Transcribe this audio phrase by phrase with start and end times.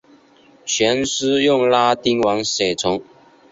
[0.65, 2.99] 全书用拉丁文写成。